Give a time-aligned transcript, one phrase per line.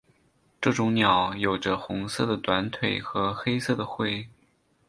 [0.59, 4.27] 这种鸟有着红色的短腿和黑色的喙。